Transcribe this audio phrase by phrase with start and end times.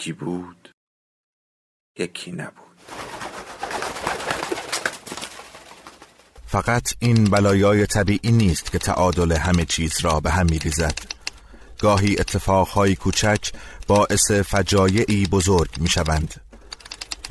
[0.00, 0.70] یکی بود
[1.98, 2.76] یکی نبود.
[6.46, 10.98] فقط این بلایای طبیعی نیست که تعادل همه چیز را به هم میریزد.
[11.78, 13.52] گاهی اتفاقهای کوچک
[13.86, 16.34] باعث فجایعی بزرگ می‌شوند.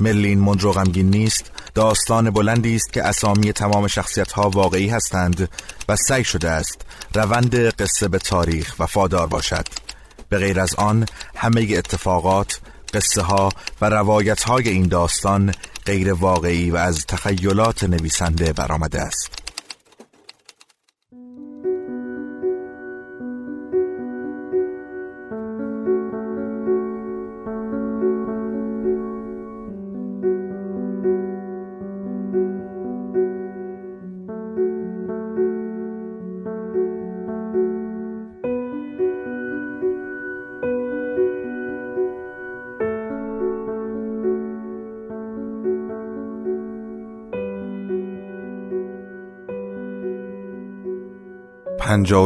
[0.00, 5.48] ملین مندرو نیست داستان بلندی است که اسامی تمام شخصیت ها واقعی هستند
[5.88, 6.80] و سعی شده است
[7.14, 9.89] روند قصه به تاریخ وفادار باشد.
[10.30, 12.60] به غیر از آن همه اتفاقات
[12.94, 13.48] قصه ها
[13.80, 15.54] و روایت های این داستان
[15.86, 19.39] غیر واقعی و از تخیلات نویسنده برآمده است.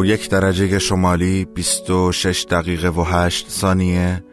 [0.05, 4.25] یک درجه شمالی 26 دقیقه و 8 ثانیه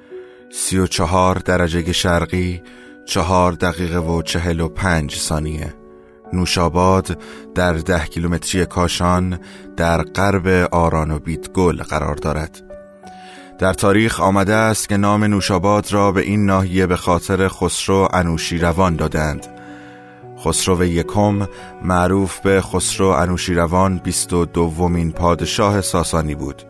[0.52, 2.62] 34 درجه شرقی
[3.06, 5.74] 4 دقیقه و 45 ثانیه.
[6.34, 7.18] نوشاباد
[7.56, 9.40] در ده کیلومتری کاشان
[9.78, 12.62] در غرب آران و بیتگل قرار دارد.
[13.60, 18.96] در تاریخ آمده است که نام نوشاباد را به این ناحیه به خاطر خسرو انوشیروان
[18.96, 19.61] دادند.
[20.46, 21.48] خسرو یکم
[21.84, 26.64] معروف به خسرو انوشیروان بیست و دومین پادشاه ساسانی بود.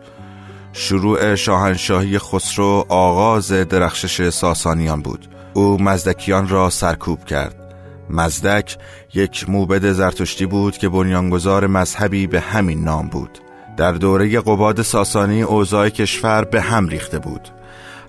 [0.72, 5.28] شروع شاهنشاهی خسرو آغاز درخشش ساسانیان بود.
[5.54, 7.74] او مزدکیان را سرکوب کرد.
[8.10, 8.76] مزدک
[9.14, 13.38] یک موبد زرتشتی بود که بنیانگذار مذهبی به همین نام بود.
[13.76, 17.48] در دوره قباد ساسانی اوضاع کشور به هم ریخته بود.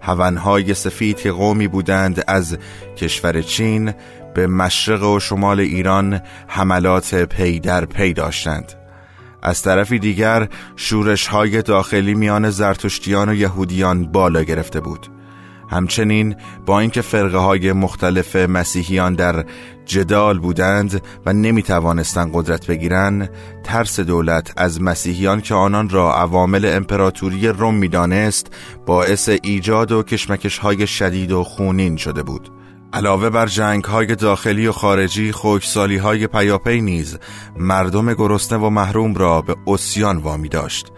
[0.02, 2.58] هونهای سفید که قومی بودند از
[2.98, 3.94] کشور چین
[4.34, 8.74] به مشرق و شمال ایران حملات پی در پی داشتند.
[9.44, 15.08] از طرفی دیگر شورش های داخلی میان زرتشتیان و یهودیان بالا گرفته بود.
[15.70, 16.36] همچنین
[16.66, 19.46] با اینکه فرقه های مختلف مسیحیان در
[19.86, 23.30] جدال بودند و نمی توانستند قدرت بگیرند
[23.64, 28.48] ترس دولت از مسیحیان که آنان را عوامل امپراتوری روم می‌دانست
[28.86, 32.63] باعث ایجاد و کشمکش های شدید و خونین شده بود.
[32.94, 37.18] علاوه بر جنگ های داخلی و خارجی خوکسالی های پیاپی نیز
[37.58, 40.92] مردم گرسنه و محروم را به اسیان وامی داشت.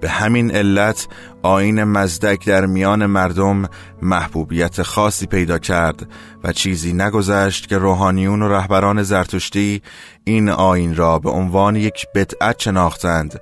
[0.00, 1.08] به همین علت
[1.42, 3.68] آین مزدک در میان مردم
[4.02, 6.08] محبوبیت خاصی پیدا کرد
[6.44, 9.82] و چیزی نگذشت که روحانیون و رهبران زرتشتی
[10.24, 13.40] این آین را به عنوان یک بدعت شناختند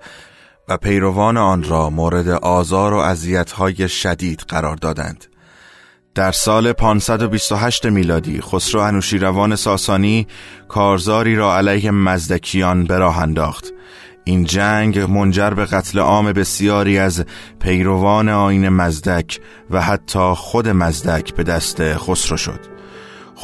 [0.68, 5.26] و پیروان آن را مورد آزار و اذیت‌های شدید قرار دادند.
[6.18, 10.26] در سال 528 میلادی خسرو انوشیروان ساسانی
[10.68, 13.72] کارزاری را علیه مزدکیان به راه انداخت.
[14.24, 17.24] این جنگ منجر به قتل عام بسیاری از
[17.60, 19.40] پیروان آین مزدک
[19.70, 22.60] و حتی خود مزدک به دست خسرو شد.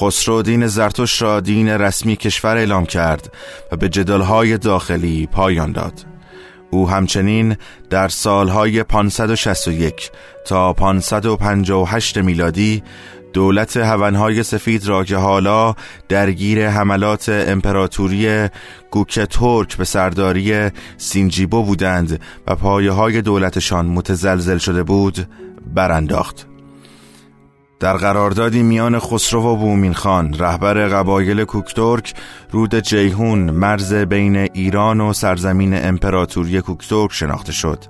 [0.00, 3.32] خسرو دین زرتوش را دین رسمی کشور اعلام کرد
[3.72, 6.13] و به جدالهای داخلی پایان داد.
[6.74, 7.56] او همچنین
[7.90, 10.10] در سالهای 561
[10.46, 12.82] تا 558 میلادی
[13.32, 15.74] دولت هونهای سفید را که حالا
[16.08, 18.48] درگیر حملات امپراتوری
[18.90, 25.28] گوکه ترک به سرداری سینجیبو بودند و پایه های دولتشان متزلزل شده بود
[25.74, 26.53] برانداخت.
[27.84, 32.14] در قراردادی میان خسرو و بومین خان رهبر قبایل کوکتورک
[32.50, 37.84] رود جیهون مرز بین ایران و سرزمین امپراتوری کوکتورک شناخته شد.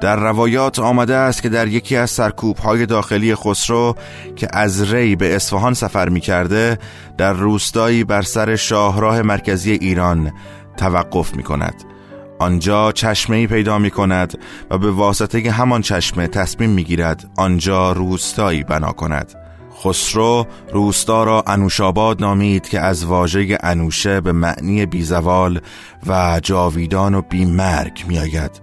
[0.00, 3.94] در روایات آمده است که در یکی از سرکوب های داخلی خسرو
[4.36, 6.78] که از ری به اصفهان سفر می کرده
[7.18, 10.32] در روستایی بر سر شاهراه مرکزی ایران
[10.76, 11.93] توقف می کند
[12.38, 14.38] آنجا چشمه ای پیدا می کند
[14.70, 19.34] و به واسطه همان چشمه تصمیم می گیرد آنجا روستایی بنا کند.
[19.82, 25.60] خسرو روستا را انوشاباد نامید که از واژه انوشه به معنی بیزوال
[26.06, 28.60] و جاویدان و بیمرگ می آید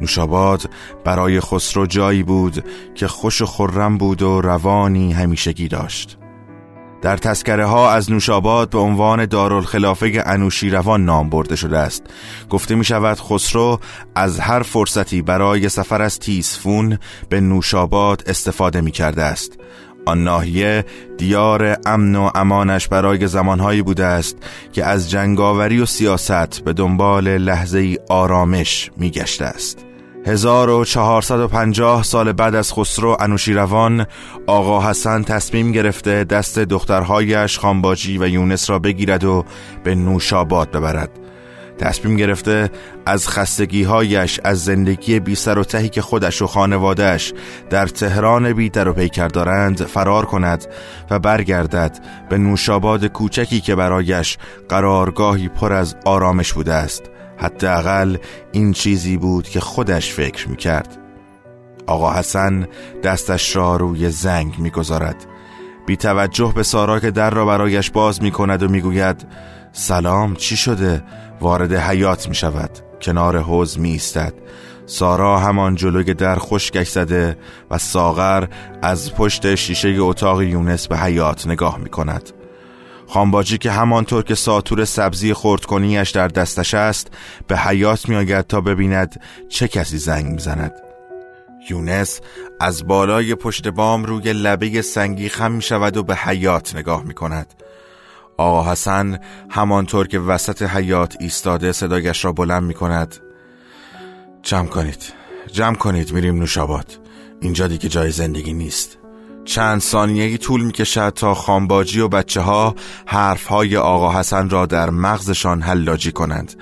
[0.00, 0.70] نوشاباد
[1.04, 6.17] برای خسرو جایی بود که خوش و خرم بود و روانی همیشگی داشت.
[7.02, 12.02] در تذکره ها از نوشاباد به عنوان دارالخلافه انوشیروان نام برده شده است.
[12.50, 13.80] گفته می شود خسرو
[14.14, 16.98] از هر فرصتی برای سفر از تیسفون
[17.28, 19.58] به نوشاباد استفاده می کرده است.
[20.06, 20.84] آن ناحیه
[21.18, 24.36] دیار امن و امانش برای زمانهایی بوده است
[24.72, 29.87] که از جنگاوری و سیاست به دنبال لحظه آرامش می گشته است.
[30.28, 34.06] 1450 سال بعد از خسرو انوشیروان
[34.46, 39.44] آقا حسن تصمیم گرفته دست دخترهایش خانباجی و یونس را بگیرد و
[39.84, 41.10] به نوشاباد ببرد.
[41.78, 42.70] تصمیم گرفته
[43.06, 47.32] از خستگیهایش از زندگی بی سر و تهی که خودش و خانوادهش
[47.70, 50.66] در تهران بی در و پیکر دارند فرار کند
[51.10, 51.98] و برگردد
[52.28, 54.38] به نوشاباد کوچکی که برایش
[54.68, 57.02] قرارگاهی پر از آرامش بوده است.
[57.38, 58.16] حداقل
[58.52, 60.98] این چیزی بود که خودش فکر می‌کرد.
[61.86, 62.66] آقا حسن
[63.04, 65.26] دستش را روی زنگ می‌گذارد.
[65.86, 69.26] بی توجه به سارا که در را برایش باز می کند و می‌گوید
[69.72, 71.04] سلام چی شده؟
[71.40, 72.70] وارد حیات می شود
[73.02, 74.34] کنار حوز می ایستد
[74.86, 77.36] سارا همان جلوی در خشکش زده
[77.70, 78.46] و ساغر
[78.82, 82.30] از پشت شیشه اتاق یونس به حیات نگاه می کند
[83.08, 87.10] خانباجی که همانطور که ساتور سبزی خردکنیش در دستش است
[87.46, 90.72] به حیات می آید تا ببیند چه کسی زنگ می زند
[91.70, 92.20] یونس
[92.60, 97.14] از بالای پشت بام روی لبه سنگی خم می شود و به حیات نگاه می
[97.14, 97.54] کند
[98.36, 99.18] آقا حسن
[99.50, 103.16] همانطور که وسط حیات ایستاده صدایش را بلند می کند
[104.42, 105.12] جمع کنید.
[105.52, 106.98] جمع کنید میریم نوشاباد
[107.40, 108.97] اینجا دیگه جای زندگی نیست.
[109.48, 112.74] چند ثانیهی طول می کشد تا خانباجی و بچه ها
[113.06, 116.54] حرف های آقا حسن را در مغزشان حلاجی کنند.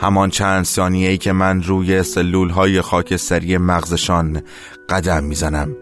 [0.00, 4.42] همان چند ثانیه‌ای که من روی سلول های خاکستری مغزشان
[4.88, 5.76] قدم می‌زنم.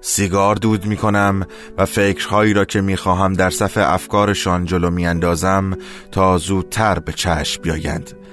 [0.00, 1.46] سیگار دود می کنم
[1.78, 5.76] و فکرهایی را که می خواهم در صف افکارشان جلو می اندازم
[6.12, 8.23] تا زودتر به چشم بیایند.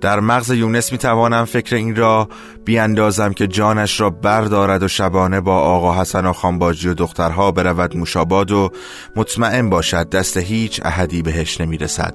[0.00, 2.28] در مغز یونس می توانم فکر این را
[2.64, 7.96] بیاندازم که جانش را بردارد و شبانه با آقا حسن و خانباجی و دخترها برود
[7.96, 8.70] موشاباد و
[9.16, 12.14] مطمئن باشد دست هیچ احدی بهش نمی رسد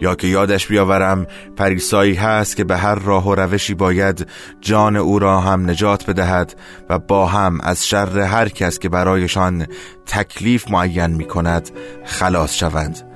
[0.00, 4.26] یا که یادش بیاورم پریسایی هست که به هر راه و روشی باید
[4.60, 6.56] جان او را هم نجات بدهد
[6.90, 9.66] و با هم از شر هر کس که برایشان
[10.06, 11.70] تکلیف معین می کند
[12.04, 13.13] خلاص شوند.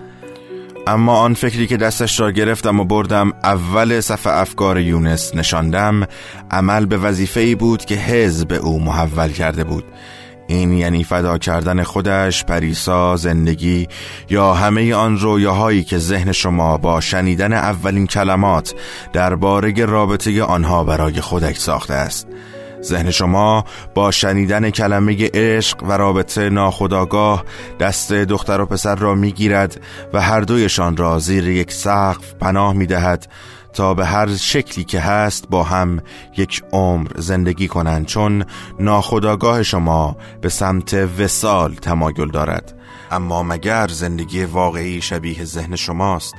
[0.88, 6.06] اما آن فکری که دستش را گرفتم و بردم اول صف افکار یونس نشاندم
[6.50, 9.84] عمل به وظیفه ای بود که حزب او محول کرده بود.
[10.46, 13.88] این یعنی فدا کردن خودش، پریسا، زندگی
[14.30, 18.74] یا همه آن رویاهایی که ذهن شما با شنیدن اولین کلمات
[19.12, 22.28] درباره رابطه آنها برای خودش ساخته است.
[22.82, 23.64] ذهن شما
[23.94, 27.44] با شنیدن کلمه عشق و رابطه ناخداگاه
[27.80, 29.80] دست دختر و پسر را می‌گیرد
[30.12, 33.28] و هر دویشان را زیر یک سقف پناه می‌دهد
[33.72, 36.00] تا به هر شکلی که هست با هم
[36.36, 38.44] یک عمر زندگی کنند چون
[38.80, 42.74] ناخداگاه شما به سمت وسال تمایل دارد.
[43.10, 46.34] اما مگر زندگی واقعی شبیه ذهن شماست؟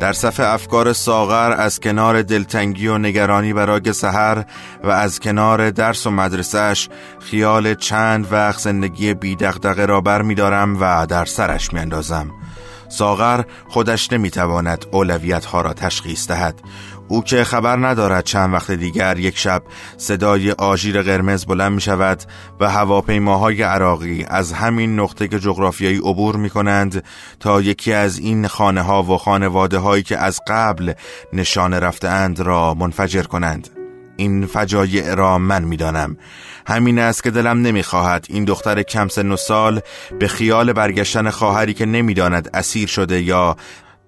[0.00, 4.44] در صف افکار ساغر از کنار دلتنگی و نگرانی برای سحر
[4.84, 6.88] و از کنار درس و مدرسهش
[7.20, 12.30] خیال چند وقت زندگی بیدقدقه را بر می دارم و در سرش می اندازم.
[12.88, 16.60] ساغر خودش نمی‌تواند اولویت ها را تشخیص دهد
[17.08, 19.62] او که خبر ندارد چند وقت دیگر یک شب
[19.96, 22.22] صدای آژیر قرمز بلند می شود
[22.60, 27.04] و هواپیماهای عراقی از همین نقطه جغرافیایی عبور می کنند
[27.40, 30.92] تا یکی از این خانه ها و خانواده هایی که از قبل
[31.32, 33.68] نشان رفتهاند را منفجر کنند.
[34.16, 36.16] این فجایع را من می‌دانم.
[36.66, 39.80] همین است که دلم نمی‌خواهد این دختر کم سن و سال
[40.18, 43.56] به خیال برگشتن خواهری که نمی‌داند اسیر شده یا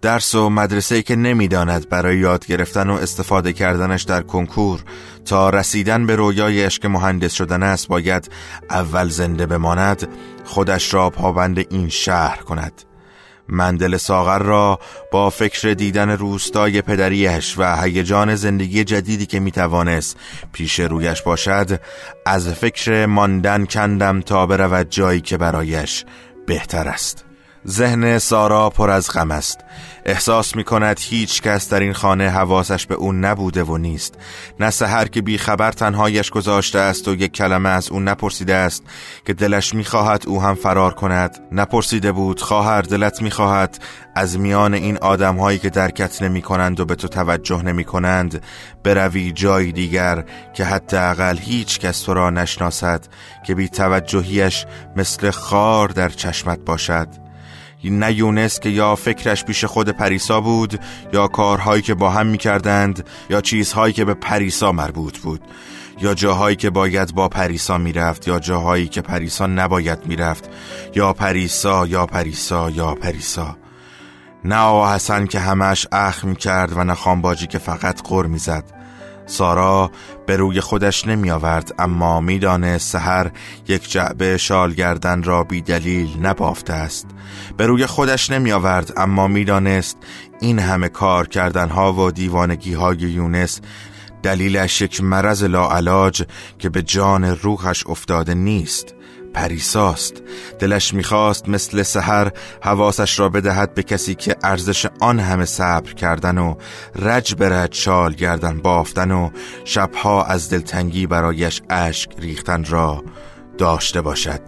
[0.02, 4.85] درس و مدرسه که نمی‌داند برای یاد گرفتن و استفاده کردنش در کنکور
[5.25, 8.31] تا رسیدن به رویای عشق مهندس شدن است باید
[8.71, 10.09] اول زنده بماند
[10.45, 12.83] خودش را پابند این شهر کند.
[13.49, 14.78] من دل ساغر را
[15.12, 20.17] با فکر دیدن روستای پدریش و هیجان زندگی جدیدی که می‌توانست
[20.52, 21.81] پیش رویش باشد
[22.26, 26.05] از فکر ماندن کندم تا برود جایی که برایش
[26.47, 27.27] بهتر است.
[27.66, 29.58] ذهن سارا پر از غم است.
[30.04, 34.14] احساس می کند هیچ کس در این خانه حواسش به اون نبوده و نیست.
[34.60, 38.82] نه سهر که بیخبر تنهایش گذاشته است و یک کلمه از اون نپرسیده است
[39.26, 41.38] که دلش می خواهد او هم فرار کند.
[41.52, 43.78] نپرسیده بود خواهر دلت می خواهد
[44.14, 48.42] از میان این آدم هایی که درکت نمی کنند و به تو توجه نمی کنند
[48.84, 50.24] بروی جای دیگر
[50.54, 53.04] که حداقل هیچ کس تو را نشناسد
[53.46, 57.27] که بی توجهیش مثل خار در چشمت باشد.
[57.85, 60.80] نه یونس که یا فکرش پیش خود پریسا بود
[61.12, 65.40] یا کارهایی که با هم می‌کردند یا چیزهایی که به پریسا مربوط بود
[66.00, 70.50] یا جاهایی که باید با پریسا می‌رفت یا جاهایی که پریسا نباید می‌رفت
[70.94, 73.56] یا پریسا یا پریسا یا پریسا.
[74.44, 78.77] نه آقا حسن که همش اخم کرد و نه خانباجی که فقط قر می‌زد.
[79.28, 79.90] سارا
[80.26, 83.30] به روی خودش نمی آورد اما میدانه سهر
[83.68, 87.06] یک جعبه شال گردن را بی دلیل نبافته است.
[87.56, 89.97] به روی خودش نمی آورد اما می‌دانست
[90.40, 93.61] این همه کار کردن ها و دیوانگی های یونس
[94.23, 96.23] دلیلش یک مرض لاعلاج
[96.58, 98.94] که به جان روحش افتاده نیست.
[99.35, 100.23] پریساست
[100.58, 102.32] دلش می‌خواست مثل سحر
[102.62, 106.54] حواسش را بدهد به کسی که ارزش آن همه صبر کردن و
[106.97, 109.30] رج به رج شال گردن بافتن و
[109.64, 113.04] شبها از دلتنگی برایش اشک ریختن را
[113.58, 114.40] داشته باشد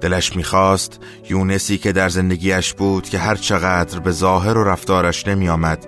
[0.00, 5.48] دلش می‌خواست یونسی که در زندگیش بود که هر چقدر به ظاهر و رفتارش نمی
[5.48, 5.86] آمد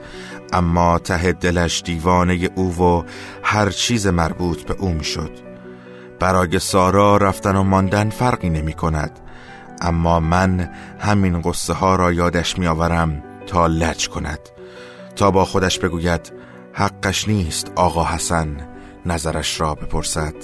[0.52, 3.04] اما ته دلش دیوانه او و
[3.42, 5.48] هر چیز مربوط به او می‌شد.
[6.20, 9.20] برای سارا رفتن و ماندن فرقی نمی کند
[9.80, 14.38] اما من همین قصه ها را یادش می آورم تا لج کند.
[15.16, 16.32] تا با خودش بگوید
[16.72, 18.56] حقش نیست آقا حسن
[19.06, 20.34] نظرش را بپرسد.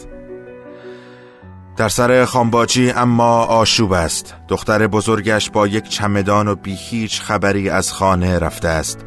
[1.77, 4.35] در سر خانباجی اما آشوب است.
[4.49, 8.99] دختر بزرگش با یک چمدان و بی هیچ خبری از خانه رفته است.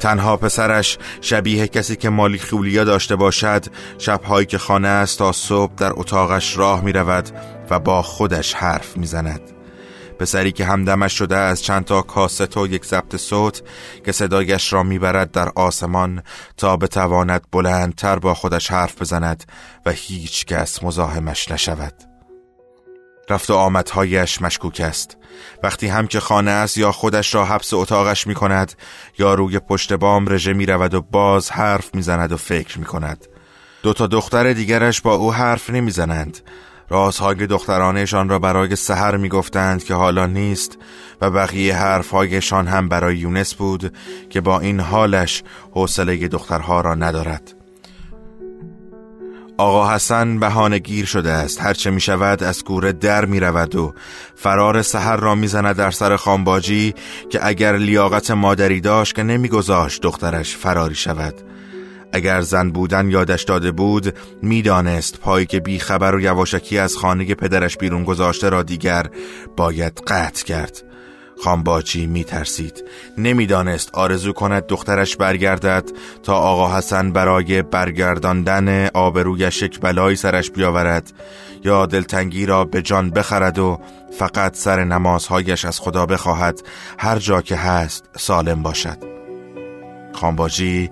[0.00, 3.64] تنها پسرش شبیه کسی که مالی خولیا داشته باشد
[3.98, 7.30] شبهایی که خانه است تا صبح در اتاقش راه می رود
[7.70, 9.40] و با خودش حرف می زند.
[10.18, 13.62] پسری که همدمش شده از چند تا کاست و یک ضبط صوت
[14.04, 16.22] که صدایش را می‌برد در آسمان
[16.56, 19.44] تا بتواند بلندتر با خودش حرف بزند
[19.86, 22.09] و هیچ کس مزاحمش نشود
[23.30, 25.16] رفت و آمدهایش مشکوک است.
[25.62, 28.72] وقتی هم که خانه است یا خودش را حبس اتاقش می کند
[29.18, 32.84] یا روی پشت بام رژه می رود و باز حرف می زند و فکر می
[32.84, 33.26] کند
[33.82, 36.40] دو تا دختر دیگرش با او حرف نمی زنند
[36.88, 40.78] رازهای دخترانشان را برای سهر می گفتند که حالا نیست
[41.20, 43.96] و بقیه حرفهایشان هم برای یونس بود
[44.30, 45.42] که با این حالش
[45.74, 47.59] حوصله دخترها را ندارد.
[49.60, 51.60] آقا حسن بهانه گیر شده است.
[51.60, 53.94] هرچه می شود از کوره در می رود و
[54.34, 56.94] فرار سحر را می زند در سر خانباجی
[57.30, 61.34] که اگر لیاقت مادری داشت که نمیگذاشت دخترش فراری شود.
[62.12, 67.34] اگر زن بودن یادش داده بود می‌دانست پایی که بی خبر و یواشکی از خانه
[67.34, 69.06] پدرش بیرون گذاشته را دیگر
[69.56, 70.89] باید قطع کرد.
[71.44, 72.84] خانباچی می ترسید
[73.18, 75.84] نمی‌دانست آرزو کند دخترش برگردد
[76.22, 81.12] تا آقا حسن برای برگرداندن آبرویش یک بلایی سرش بیاورد
[81.64, 83.80] یا دلتنگی را به جان بخرد و
[84.18, 86.62] فقط سر نمازهایش از خدا بخواهد
[86.98, 88.98] هر جا که هست سالم باشد.
[90.12, 90.90] خانباجی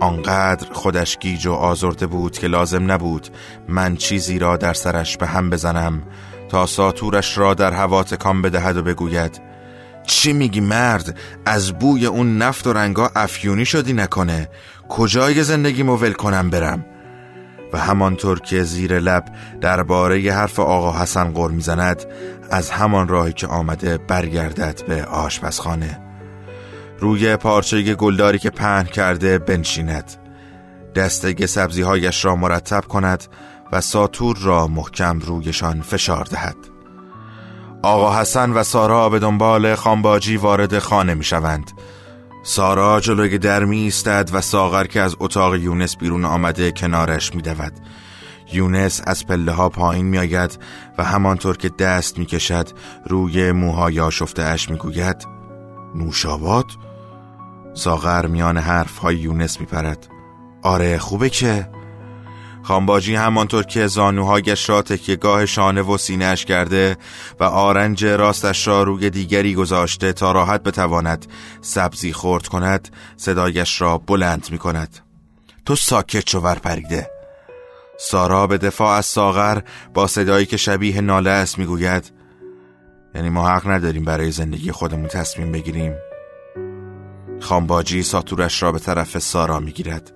[0.00, 3.28] آنقدر خودش گیج و آزرده بود که لازم نبود
[3.68, 6.02] من چیزی را در سرش به هم بزنم
[6.48, 9.40] تا ساتورش را در هوا تکان بدهد و بگوید
[10.06, 14.48] چی میگی مرد؟ از بوی اون نفت و رنگا افیونی شدی نکنه.
[14.88, 16.84] کجای زندگی ول کنم برم؟
[17.72, 19.24] و همانطور که زیر لب
[19.60, 22.04] درباره حرف آقا حسن قر می‌زند
[22.50, 26.00] از همان راهی که آمده برگردد به آشپزخانه.
[26.98, 30.12] روی پارچه گلداری که پهن کرده بنشیند.
[30.94, 33.24] دستگه سبزی هایش را مرتب کند
[33.72, 36.75] و ساتور را محکم رویشان فشار دهد.
[37.82, 41.70] آقا حسن و سارا به دنبال خانباجی وارد خانه می شوند
[42.42, 47.42] سارا جلوی در می ایستد و ساغر که از اتاق یونس بیرون آمده کنارش می
[47.42, 47.72] دود.
[48.52, 50.58] یونس از پله ها پایین می آید
[50.98, 52.68] و همانطور که دست می کشد
[53.06, 55.26] روی موهای آشفته اش می گوید
[55.94, 56.66] نوشابات؟
[57.74, 60.08] ساغر میان حرف های یونس می پرد
[60.62, 61.68] آره خوبه که
[62.66, 66.96] خانباجی همانطور که زانوهایش را تکیگاه شانه و سینهش کرده
[67.40, 71.26] و آرنج راستش را روی دیگری گذاشته تا راحت بتواند
[71.60, 74.98] سبزی خورد کند صدایش را بلند می کند
[75.64, 77.10] تو ساکت شو پریده.
[77.98, 79.60] سارا به دفاع از ساغر
[79.94, 82.12] با صدایی که شبیه ناله است می‌گوید
[83.14, 85.94] یعنی ما حق نداریم برای زندگی خودمون تصمیم بگیریم.
[87.40, 90.15] خانباجی ساتورش را به طرف سارا می‌گیرد.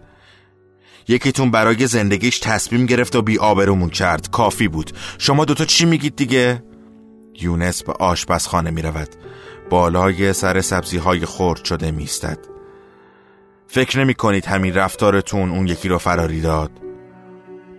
[1.10, 4.30] یکیتون برای زندگیش تصمیم گرفت و بی آبرومون کرد.
[4.30, 4.90] کافی بود.
[5.18, 6.62] شما دوتا چی میگید دیگه؟
[7.40, 9.08] یونس به آشپزخانه می رود
[9.70, 12.38] بالای سر سبزی های خرد شده میستد
[13.68, 16.70] فکر نمی کنید همین رفتارتون اون یکی رو فراری داد؟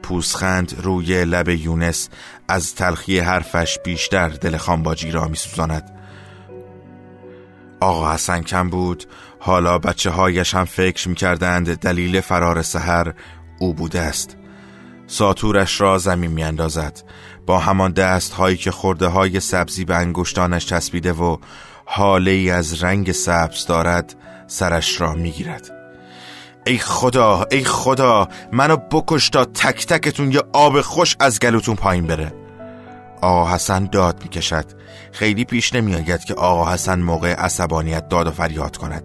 [0.03, 2.09] پوسخند روی لب یونس
[2.47, 6.01] از تلخی حرفش بیشتر دل خانباجی را می سوزاند
[7.81, 9.03] آقا حسن کم بود.
[9.43, 13.13] حالا بچه هایش هم فکر می کردند دلیل فرار سحر
[13.59, 14.37] او بوده است.
[15.07, 17.03] ساتورش را زمین می اندازد
[17.45, 21.37] با همان دست هایی که خورده های سبزی به انگشتانش چسبیده و
[21.85, 24.15] حاله ای از رنگ سبز دارد
[24.47, 25.71] سرش را می گیرد
[26.65, 32.07] ای خدا ای خدا منو بکش تا تک تکتون یه آب خوش از گلوتون پایین
[32.07, 32.40] بره.
[33.21, 34.65] آقا حسن داد می‌کشد.
[35.11, 39.03] خیلی پیش نمیآید که آقا حسن موقع عصبانیت داد و فریاد کند.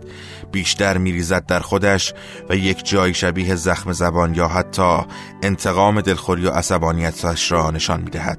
[0.52, 2.14] بیشتر میریزد در خودش
[2.48, 4.98] و یک جای شبیه زخم زبان یا حتی
[5.42, 8.38] انتقام دلخوری و عصبانیتش را نشان می‌دهد.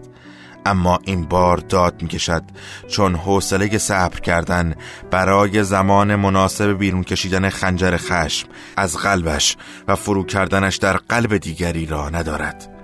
[0.66, 2.44] اما این بار داد می‌کشد
[2.88, 4.76] چون حوصله صبر کردن
[5.12, 9.58] برای زمان مناسب بیرون کشیدن خنجر خشم از قلبش
[9.88, 12.77] و فرو کردنش در قلب دیگری را ندارد.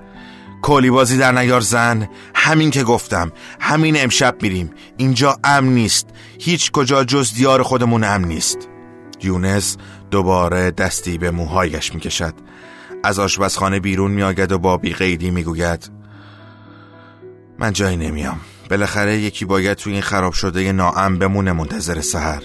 [0.63, 2.09] کلی بازی در نیار زن.
[2.35, 3.31] همین که گفتم.
[3.59, 4.71] همین امشب میریم.
[4.97, 6.07] اینجا امن نیست.
[6.39, 8.57] هیچ کجا جز دیار خودمون امن نیست.
[9.21, 9.77] یونس
[10.11, 12.33] دوباره دستی به موهایش می‌کشد.
[13.03, 15.91] از آشپزخانه بیرون میآید و با بیقیدی می‌گوید
[17.59, 18.39] من جایی نمیام.
[18.69, 22.43] بالاخره یکی باید توی این خراب شده ناام بمونه منتظر سهر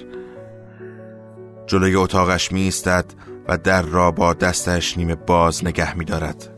[1.67, 3.05] جلوی اتاقش می ایستد
[3.49, 6.58] و در را با دستش نیمه باز نگه می دارد.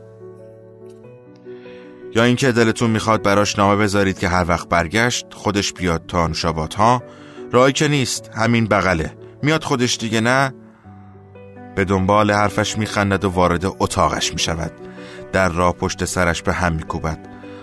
[2.15, 6.75] یا اینکه دلتون می‌خواد براش نامه بذارید که هر وقت برگشت خودش بیاد تا نشابات
[6.75, 7.03] ها
[7.53, 9.17] رای که نیست همین بغله.
[9.43, 10.55] میاد خودش دیگه نه؟
[11.75, 14.73] به دنبال حرفش میخندد و وارد اتاقش می‌شود.
[15.33, 17.19] در را پشت سرش به هم میکوبد.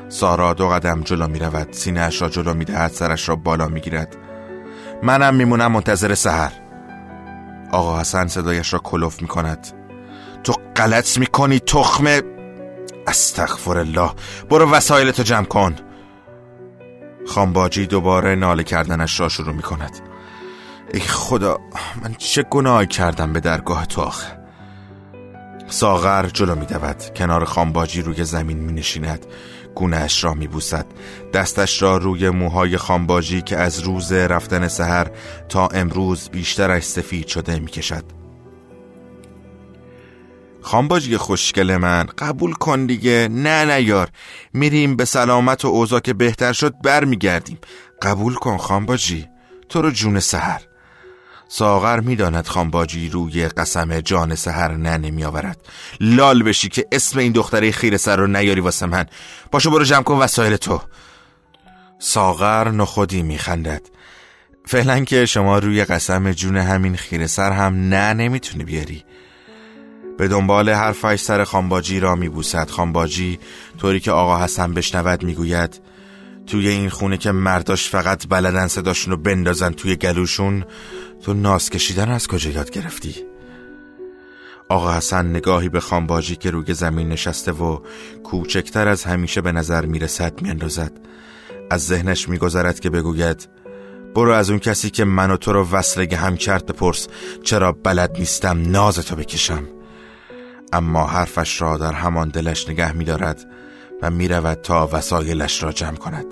[0.09, 1.71] سارا دو قدم جلو می‌رود.
[1.71, 4.15] سینهاش را جلو می‌دهد سرش را بالا می‌گیرد.
[5.03, 6.51] منم میمونم منتظر سهر
[7.71, 9.67] آقا حسن صدایش را کلوف می‌کند.
[10.43, 12.21] تو غلط می‌کنی تخم
[13.07, 14.11] استغفر الله
[14.49, 15.75] برو وسایلتو جمع کن.
[17.27, 19.99] خانباجی دوباره ناله کردنش را شروع می کند
[20.93, 21.59] ای خدا
[22.03, 24.37] من چه گناهی کردم به درگاه تو آخه.
[25.67, 29.25] ساغر جلو می دود کنار خانباجی روی زمین می نشیند
[29.75, 30.85] گونهش را می بوسد
[31.33, 35.11] دستش را روی موهای خانباجی که از روز رفتن سحر
[35.49, 38.16] تا امروز بیشترش سفید شده می کشد
[40.67, 42.07] خانباجی خوشگل من.
[42.17, 43.27] قبول کن دیگه.
[43.31, 44.09] نه نه یار.
[44.53, 47.57] میریم به سلامت و اوضاع که بهتر شد برمیگردیم.
[48.01, 49.27] قبول کن خانباجی
[49.69, 50.61] تو رو جون سهر
[51.47, 55.57] ساغر می‌داند خانباجی روی قسم جان سهر نه نمیآورد.
[55.99, 59.05] لال بشی که اسم این دختره خیر سر رو نیاری واسه من.
[59.51, 60.81] باشو برو جمع کن وسایل تو.
[61.99, 63.81] ساغر نخودی میخندد.
[64.65, 69.03] فعلا که شما روی قسم جون همین خیر سر هم نه نمی‌تونی بیاری.
[70.17, 72.69] به دنبال حرفش سر خانباجی را میبوسد.
[72.69, 73.39] خانباجی
[73.77, 75.81] طوری که آقا حسن بشنود می‌گوید
[76.47, 80.65] توی این خونه که مرداش فقط بلدن صداشون رو بندازن توی گلوشون
[81.21, 83.15] تو ناز کشیدن از کجا یاد گرفتی؟
[84.69, 87.79] آقا حسن نگاهی به خانباجی که روی زمین نشسته و
[88.23, 90.91] کوچکتر از همیشه به نظر می‌رسد میاندازد.
[91.71, 93.47] از ذهنش میگذرد که بگوید
[94.15, 97.07] برو از اون کسی که من و تو رو وصله هم کرد بپرس
[97.43, 99.76] چرا بلد نیستم نازتو بکشم.
[100.73, 103.45] اما حرفش را در همان دلش نگه می دارد
[104.01, 106.25] و می رود تا وسایلش را جمع کند.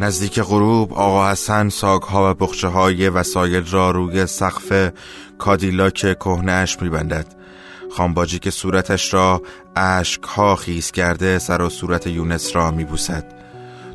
[0.00, 4.92] نزدیک غروب آقا حسن ساگها و بخچه های وسایل را روی سقف
[5.38, 7.26] کادیلاک کهنهش می بندد
[7.90, 9.42] خانباجی که صورتش را
[9.76, 13.41] عشق ها خیز کرده سر و صورت یونس را می بوسد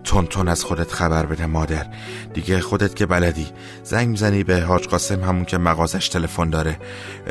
[0.08, 1.86] تون تون از خودت خبر بده مادر.
[2.34, 3.48] دیگه خودت که بلدی.
[3.84, 6.78] زنگ می‌زنی به حاج قاسم همون که مغازش تلفن داره.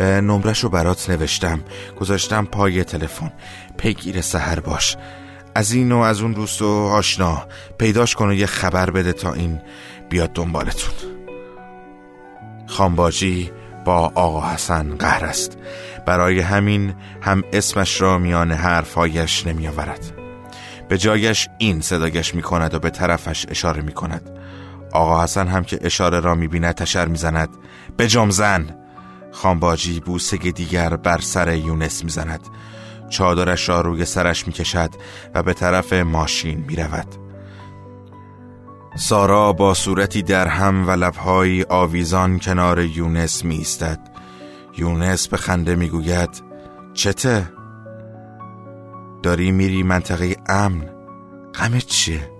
[0.00, 1.60] نمرش رو برات نوشتم.
[2.00, 3.32] گذاشتم پای تلفن.
[3.76, 4.96] پیگیر سهر باش.
[5.54, 7.46] از این و از اون روست و آشنا.
[7.78, 9.60] پیداش کن و یه خبر بده تا این
[10.08, 10.94] بیاد دنبالتون.
[12.66, 13.50] خانباجی
[13.84, 15.58] با آقا حسن قهر است.
[16.06, 20.25] برای همین هم اسمش را میان حرفهایش نمی آورد
[20.88, 24.30] به جایش این صداگش می کند و به طرفش اشاره می کند
[24.92, 27.48] آقا حسن هم که اشاره را می بیند تشر می زند
[27.96, 28.76] به زن.
[29.32, 32.40] خانباجی بوسه دیگر بر سر یونس می زند
[33.08, 34.90] چادرش را روی سرش می کشد
[35.34, 37.06] و به طرف ماشین می رود
[38.96, 44.00] سارا با صورتی در هم و لبهایی آویزان کنار یونس می ایستد.
[44.78, 46.42] یونس به خنده می گوید
[46.94, 47.55] چته؟
[49.26, 50.90] داری میری منطقه امن.
[51.54, 52.30] غم چیه؟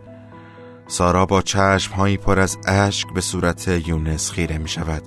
[0.88, 5.03] سارا با چشم هایی پر از اشک به صورت یونس خیره می شود.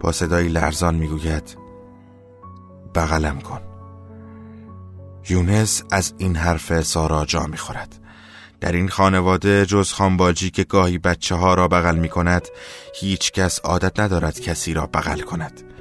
[0.00, 1.56] با صدای لرزان می گوید
[2.94, 3.60] بغلم کن.
[5.28, 7.98] یونس از این حرف سارا جا می خورد.
[8.60, 12.48] در این خانواده جز خانباجی که گاهی بچه ها را بغل می کند
[12.94, 15.71] هیچ کس عادت ندارد کسی را بغل کند.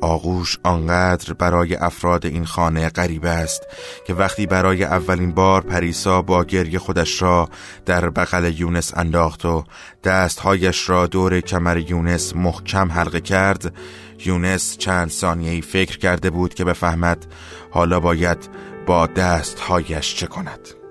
[0.00, 3.62] آغوش آنقدر برای افراد این خانه غریبه است
[4.06, 7.48] که وقتی برای اولین بار پریسا با گریه خودش را
[7.86, 9.64] در بغل یونس انداخت و
[10.04, 13.74] دستهایش را دور کمر یونس محکم حلقه کرد
[14.24, 17.26] یونس چند ثانیه فکر کرده بود که بفهمد
[17.70, 18.48] حالا باید
[18.86, 20.85] با دستهایش چه کند.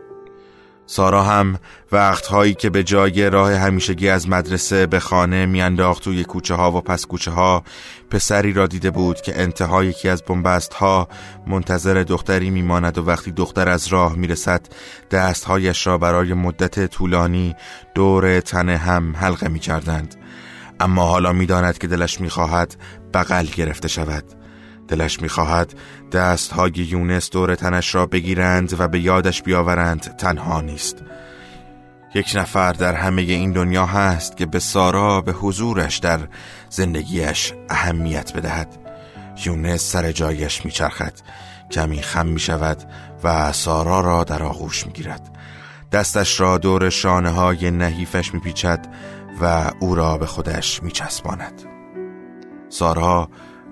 [0.88, 1.60] سارا هم
[1.92, 6.82] وقتهایی که به جای راه همیشگی از مدرسه به خانه میانداخت توی کوچه ها و
[6.82, 7.64] پس کوچه ها
[8.10, 11.08] پسری را دیده بود که انتهای یکی از بنبست ها
[11.48, 14.68] منتظر دختری میماند و وقتی دختر از راه می‌رسد
[15.12, 17.56] دستهایش را برای مدت طولانی
[17.96, 20.16] دور تن هم حلقه می‌کردند.
[20.80, 22.76] اما حالا می‌داند که دلش می‌خواهد
[23.14, 24.45] بغل گرفته شود.
[24.88, 25.74] دلش می‌خواهد
[26.12, 30.98] دست های یونس دور تنش را بگیرند و به یادش بیاورند تنها نیست.
[32.16, 36.20] یک نفر در همه این دنیا هست که به سارا به حضورش در
[36.70, 38.78] زندگیش اهمیت بدهد.
[39.46, 41.14] یونس سر جایش میچرخد.
[41.72, 42.78] کمی خم می شود
[43.24, 45.38] و سارا را در آغوش می گیرد
[45.92, 48.88] دستش را دور شانه های نحیفش می پیچد
[49.42, 51.64] و او را به خودش می چسباند
[52.70, 53.30] سارا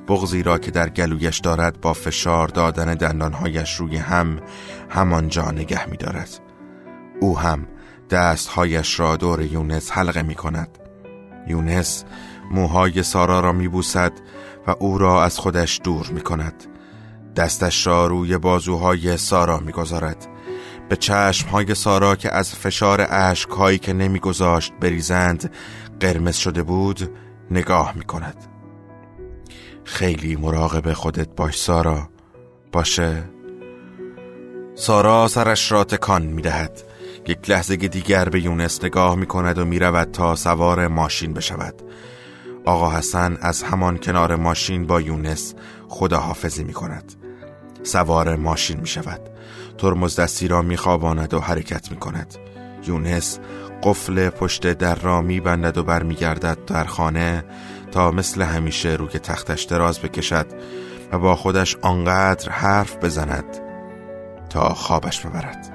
[0.07, 4.39] بغزی را که در گلویش دارد با فشار دادن دندانهایش روی هم
[4.89, 6.29] همانجا نگه می دارد.
[7.21, 7.67] او هم
[8.09, 10.77] دستهایش را دور یونس حلقه می کند.
[11.47, 12.03] یونس
[12.51, 14.11] موهای سارا را می بوسد
[14.67, 16.63] و او را از خودش دور می کند.
[17.35, 20.27] دستش را روی بازوهای سارا می گذارد.
[20.89, 25.53] به چشمهای سارا که از فشار عشقهایی که نمیگذاشت بریزند
[25.99, 27.11] قرمز شده بود
[27.51, 28.52] نگاه می کند.
[29.85, 32.09] خیلی مراقب خودت باش سارا.
[32.71, 33.23] باشه؟
[34.75, 36.81] سارا سرش را تکان می دهد
[37.27, 41.81] یک لحظه دیگر به یونس نگاه می کند و می رود تا سوار ماشین بشود.
[42.65, 45.53] آقا حسن از همان کنار ماشین با یونس
[45.87, 47.13] خداحافظی می کند
[47.83, 49.21] سوار ماشین می شود
[49.77, 52.35] ترمز دستی را می خواباند و حرکت می کند
[52.87, 53.39] یونس
[53.83, 57.43] قفل پشت در را می بندد و برمیگردد در خانه.
[57.93, 60.45] تا مثل همیشه روی تختش دراز بکشد
[61.11, 63.59] و با خودش آنقدر حرف بزند
[64.49, 65.69] تا خوابش ببرد.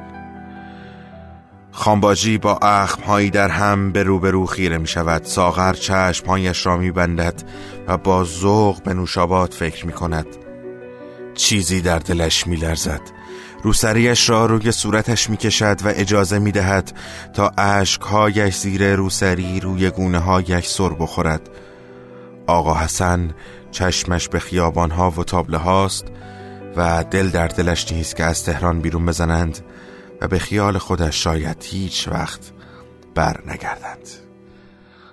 [1.73, 7.43] خانباجی با اخمهایی در هم به روبرو خیره می شود ساغر چشمهایش را می بندد
[7.87, 10.27] و با ذوق به نوشابات فکر می کند
[11.35, 13.01] چیزی در دلش می لرزد
[13.63, 16.93] روسریش را روی صورتش می کشد و اجازه می دهد
[17.33, 21.51] تا عشقهایش زیر روسری روی گونه هایش سر بخورد.
[22.49, 23.31] آقا حسن
[23.71, 26.05] چشمش به خیابانها و تابله هاست
[26.77, 29.59] و دل در دلش نیست که از تهران بیرون بزنند
[30.21, 32.53] و به خیال خودش شاید هیچ وقت
[33.15, 34.09] بر نگردند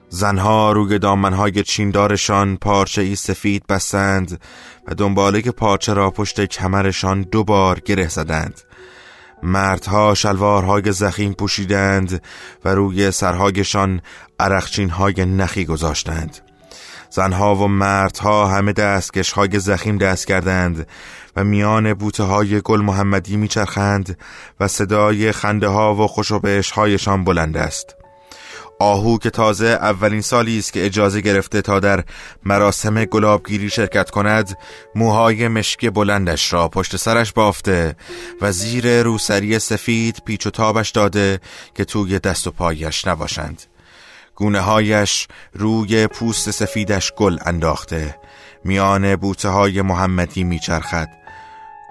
[0.10, 4.42] زنها روی دامنهای چیندارشان پارچه ای سفید بستند
[4.88, 8.62] و دنباله پارچه را پشت کمرشان دوبار گره زدند.
[9.44, 12.22] مردها شلوارهای زخیم پوشیدند
[12.66, 14.02] و روی سرهایشان
[14.40, 16.45] عرقچینهای نخی گذاشتند.
[17.16, 20.88] زنها و مردها همه دستکش های زخیم دست کردند
[21.36, 24.18] و میان بوته های گل محمدی میچرخند
[24.60, 27.96] و صدای خنده ها و خوشوبش هایشان بلند است.
[28.80, 32.04] آهو که تازه اولین سالی است که اجازه گرفته تا در
[32.46, 34.58] مراسم گلابگیری شرکت کند
[34.96, 37.96] موهای مشکی بلندش را پشت سرش بافته
[38.42, 41.40] و زیر روسری سفید پیچ و تابش داده
[41.76, 43.75] که توی دست و پایش نباشند.
[44.36, 48.16] گونه هایش روی پوست سفیدش گل انداخته.
[48.64, 51.10] میان بوته های محمدی میچرخد.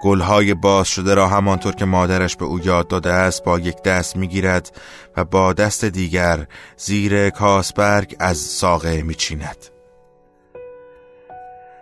[0.01, 4.15] گلهای باز شده را همانطور که مادرش به او یاد داده است با یک دست
[4.15, 4.77] می‌گیرد
[5.17, 9.57] و با دست دیگر زیر کاسبرگ از ساقه میچیند.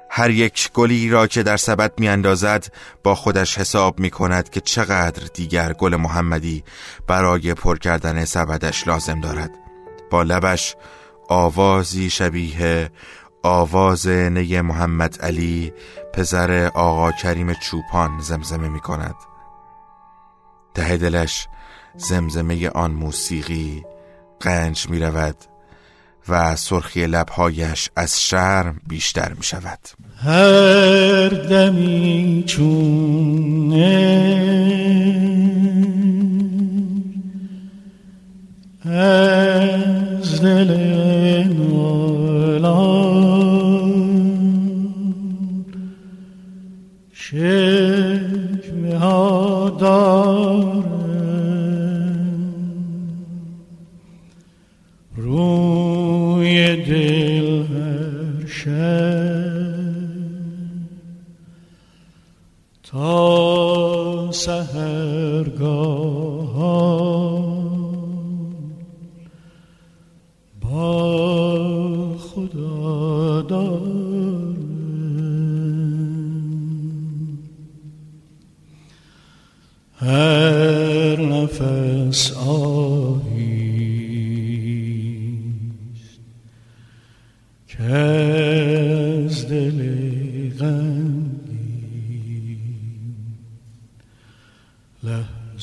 [0.10, 2.73] هر یک گلی را که در سبد میاندازد
[3.04, 6.63] با خودش حساب می کند که چقدر دیگر گل محمدی
[7.08, 9.62] برای پر کردن سبدش لازم دارد.
[10.13, 10.76] با لبش
[11.30, 12.89] آوازی شبیه
[13.43, 15.73] آواز نی محمد علی
[16.13, 19.15] پسر آقا کریم چوپان زمزمه می کند
[20.73, 21.47] ته دلش
[21.95, 23.84] زمزمه آن موسیقی
[24.39, 25.36] قنج می رود
[26.30, 29.80] و سرخی لبهایش از شرم بیشتر می شود
[30.23, 33.73] هر دمی چون
[40.24, 40.72] از دل
[47.14, 50.84] شکوه ها دارم
[55.16, 58.48] روی دل هر
[62.84, 66.23] تا سهرگاه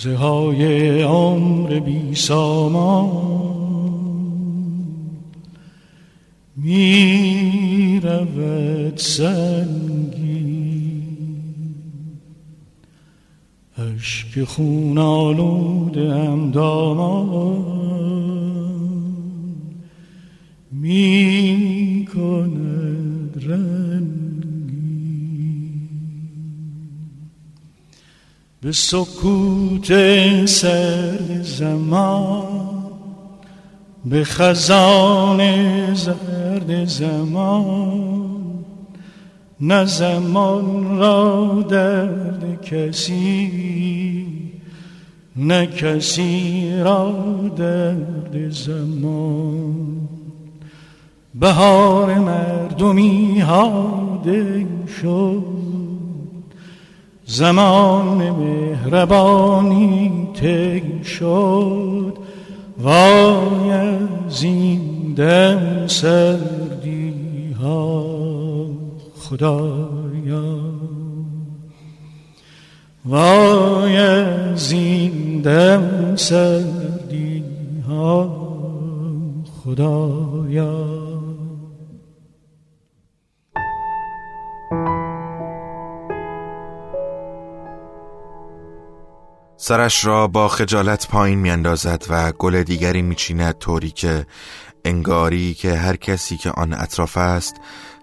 [0.00, 3.10] لحظه های عمر بی سامان
[6.56, 9.00] می رود
[13.78, 17.79] اشک خون آلوده دامان
[28.70, 29.86] به سکوت
[30.46, 32.42] سرد زمان
[34.04, 35.40] به خزان
[35.94, 38.64] زرد زمان.
[39.60, 44.26] نه زمان را درد کسی
[45.36, 47.14] نه کسی را
[47.56, 50.08] درد زمان.
[51.34, 54.66] بهار مردمی هاده
[55.02, 55.59] شد.
[57.30, 62.14] زمان مهربانی تی شد.
[62.78, 67.14] وای از این دم سردی
[67.62, 68.06] ها
[69.18, 70.60] خدایا.
[73.04, 77.44] وای از این دم سردی
[77.88, 78.30] ها
[79.64, 81.09] خدایا.
[89.70, 94.26] سرش را با خجالت پایین میاندازد و گل دیگری میچیند طوری که
[94.84, 97.54] انگاری که هر کسی که آن اطراف است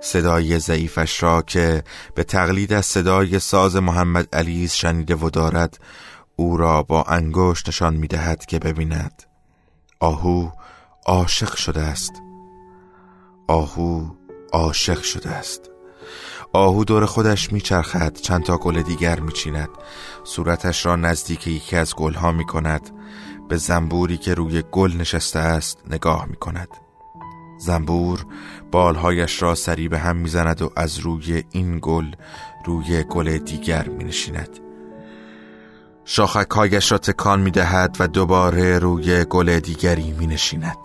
[0.02, 1.84] صدای ضعیفش را که
[2.16, 5.80] به تقلید از صدای ساز محمد علیز شنیده و دارد
[6.36, 9.24] او را با انگشت نشان می دهد که ببیند.
[10.00, 10.50] آهو
[11.06, 12.14] عاشق شده است.
[13.48, 14.06] آهو
[14.54, 15.77] عاشق شده است.
[16.54, 19.70] آهو دور خودش میچرخد چند تا گل دیگر میچیند.
[20.24, 22.90] صورتش را نزدیک یکی از گلها می کند
[23.50, 26.68] به زنبوری که روی گل نشسته است نگاه می کند
[27.58, 28.26] زنبور
[28.72, 32.06] بالهایش را سری به هم می‌زند و از روی این گل
[32.66, 34.60] روی گل دیگر می نشیند
[36.06, 40.78] شاخکهایش را تکان می دهد و دوباره روی گل دیگری می نشیند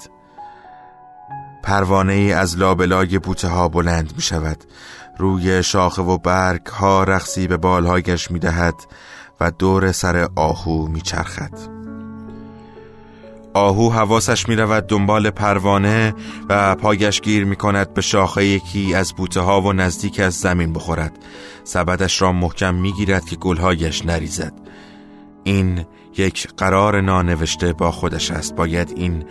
[1.62, 4.64] پروانه ای از لابلای بوته ها بلند می شود
[5.18, 8.75] روی شاخه و برگ ها رقصی به بالهایش می دهد
[9.40, 11.83] و دور سر آهو می چرخد
[13.55, 16.14] آهو حواسش می رود دنبال پروانه
[16.48, 20.72] و پایش گیر می کند به شاخه یکی از بوته ها و نزدیک از زمین
[20.72, 21.18] بخورد.
[21.64, 24.62] سبدش را محکم می گیرد که گلهایش نریزد.
[25.45, 28.55] این یک قرار نانوشته با خودش است.
[28.55, 29.25] باید این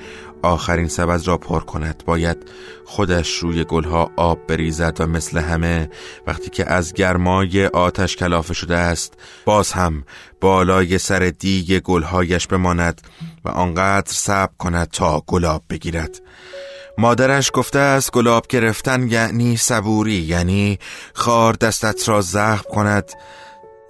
[0.43, 2.03] آخرین سبد را پر کند.
[2.05, 2.37] باید
[2.85, 5.89] خودش روی گلها آب بریزد و مثل همه
[6.27, 9.13] وقتی که از گرمای آتش کلافه شده است
[9.45, 10.03] باز هم
[10.41, 13.01] بالای سر دیگ گلهایش بماند
[13.45, 16.21] و آنقدر صبر کند تا گلاب بگیرد.
[16.97, 20.79] مادرش گفته است گلاب گرفتن یعنی صبوری یعنی
[21.13, 23.11] خار دستت را زخم کند.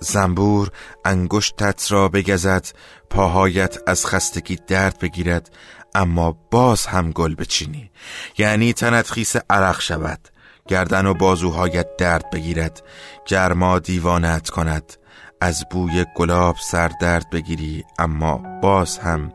[0.02, 0.72] زنبور
[1.06, 2.68] انگشتت را بگزد
[3.10, 5.50] پاهایت از خستگی درد بگیرد
[5.96, 7.92] اما باز هم گل بچینی.
[8.38, 10.20] یعنی تنت خیس عرق شود
[10.68, 12.84] گردن و بازوهایت درد بگیرد
[13.26, 14.94] گرما دیوانت کند
[15.42, 19.34] از بوی گلاب سر درد بگیری اما باز هم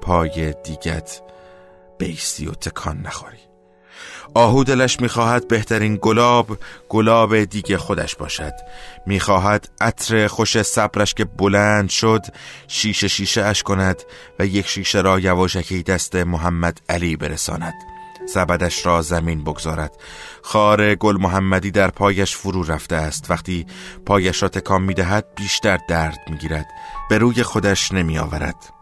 [0.00, 1.22] پای دیگت
[1.98, 3.45] بیستی و تکان نخوری.
[4.36, 8.52] آهو دلش می‌خواهد بهترین گلاب گلاب دیگه خودش باشد.
[9.06, 12.26] می‌خواهد عطر خوش صبرش که بلند شد
[12.68, 14.02] شیشه شیشه اش کند
[14.38, 17.74] و یک شیشه را یواشکی دست محمد علی برساند.
[18.34, 19.92] زبدش را زمین بگذارد.
[20.42, 23.30] خار گل محمدی در پایش فرو رفته است.
[23.30, 23.66] وقتی
[24.06, 26.66] پایش را تکان می‌دهد بیشتر درد می‌گیرد.
[27.10, 28.75] به روی خودش نمی آورد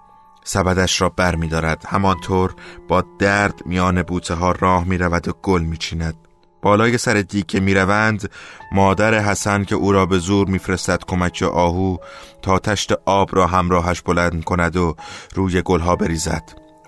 [0.45, 1.85] سبدش را بر می دارد.
[1.89, 2.55] همانطور
[2.89, 6.15] با درد میان بوته ها راه می رود و گل می چیند.
[6.63, 8.31] بالای سر دیگ که می روند
[8.73, 11.97] مادر حسن که او را به زور میفرستد کمک آهو
[12.43, 14.97] تا تشت آب را همراهش بلند کند و
[15.35, 16.43] روی گلها بریزد.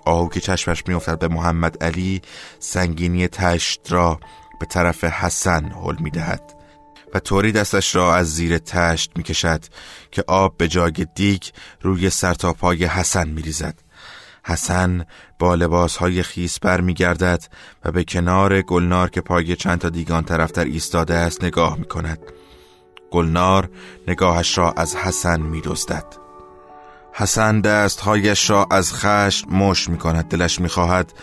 [0.05, 2.21] آهو که چشمش میافتد به محمد علی
[2.59, 4.19] سنگینی تشت را
[4.59, 6.56] به طرف حسن حل می دهد.
[7.13, 9.65] و طوری دستش را از زیر تشت می کشد
[10.11, 11.43] که آب به جای دیگ
[11.81, 13.79] روی سرتاپای حسن می ریزد.
[14.45, 15.05] حسن
[15.39, 17.43] با لباس های خیس بر می گردد
[17.85, 22.19] و به کنار گلنار که پای چند تا دیگان طرفتر ایستاده است نگاه می کند.
[23.11, 23.69] گلنار
[24.07, 26.05] نگاهش را از حسن می دزدد.
[27.13, 31.13] حسن دستهایش را از خشم مش می کند دلش می خواهد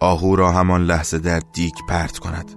[0.00, 2.50] آهو را همان لحظه در دیگ پرت کند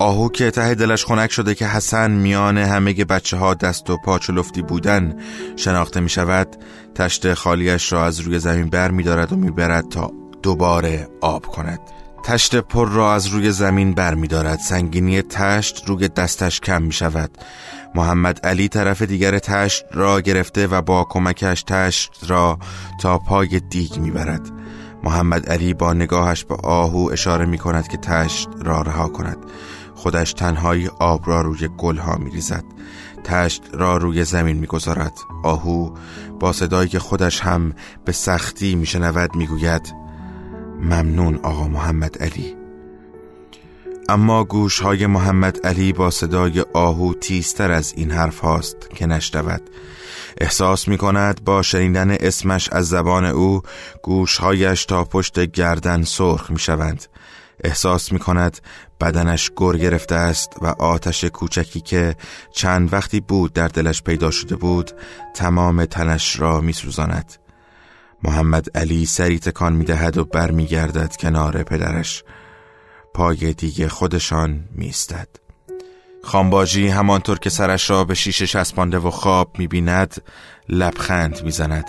[0.00, 4.30] آهو که ته دلش خنک شده که حسن میان همه بچه ها دست و پاچ
[4.30, 5.16] لفتی بودن
[5.56, 6.56] شناخته می شود
[6.94, 10.10] تشت خالیش را از روی زمین بر می دارد و می برد تا
[10.42, 11.80] دوباره آب کند.
[12.24, 16.92] تشت پر را از روی زمین بر می دارد سنگینی تشت روی دستش کم می
[16.92, 17.30] شود
[17.94, 22.58] محمد علی طرف دیگر تشت را گرفته و با کمکش تشت را
[23.00, 24.50] تا پای دیگ می برد
[25.04, 29.38] محمد علی با نگاهش به آهو اشاره می کند که تشت را رها کند.
[30.00, 32.64] خودش تنهایی آب را روی گلها می ریزد
[33.24, 35.90] تشت را روی زمین می گذارد آهو
[36.40, 37.72] با صدایی که خودش هم
[38.04, 39.94] به سختی می شنود می گوید
[40.80, 42.56] ممنون آقا محمد علی.
[44.08, 49.62] اما گوش های محمد علی با صدای آهو تیزتر از این حرف هاست که نشنود.
[50.40, 53.62] احساس می کند با شنیدن اسمش از زبان او
[54.02, 57.06] گوشهایش تا پشت گردن سرخ می شوند
[57.64, 58.58] احساس می کند
[59.00, 62.16] بدنش گر گرفته است و آتش کوچکی که
[62.52, 64.90] چند وقتی بود در دلش پیدا شده بود
[65.34, 67.32] تمام تنش را می سوزاند.
[68.22, 72.24] محمد علی سری تکان می دهد و بر می گردد کنار پدرش
[73.14, 75.28] پای دیگه خودشان میستد.
[76.24, 80.22] خانباجی همانطور که سرش را به شیشه چسبانده و خواب می‌بیند
[80.68, 81.84] لبخند می‌زند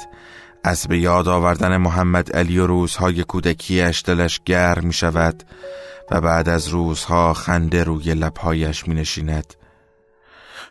[0.63, 5.43] از به یاد آوردن محمد علی و روزهای کودکیش دلش گرم می شود
[6.11, 9.53] و بعد از روزها خنده روی لبهایش می نشیند.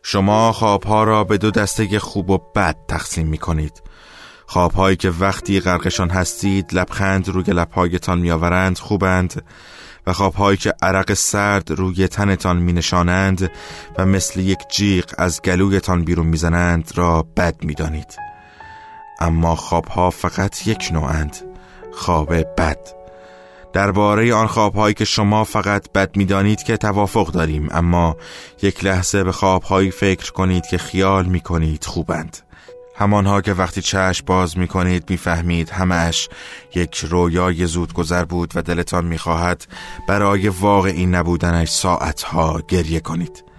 [0.03, 3.83] شما خوابها را به دو دسته خوب و بد تقسیم می کنید.
[4.47, 9.43] خوابهایی که وقتی غرقشان هستید لبخند روی لبهایتان می آورند خوبند
[10.07, 13.51] و خوابهایی که عرق سرد روی تنتان می نشانند
[13.99, 18.30] و مثل یک جیغ از گلویتان بیرون می‌زنند را بد می دانید.
[19.21, 21.37] اما خوابها فقط یک نوعند
[21.93, 22.79] خواب بد.
[23.73, 28.17] درباره آن خوابهایی که شما فقط بد می‌دانید که توافق داریم اما
[28.63, 32.37] یک لحظه به خوابهایی فکر کنید که خیال می کنید خوبند.
[32.97, 36.29] همانها که وقتی چشم باز می کنید می فهمید همش
[36.75, 39.67] یک رویای زود گذر بود و دلتان می خواهد
[40.09, 43.50] برای واقعی نبودنش ساعتها گریه کنید.